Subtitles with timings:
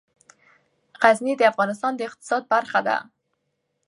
[1.01, 2.97] غزني د افغانستان د اقتصاد برخه ده.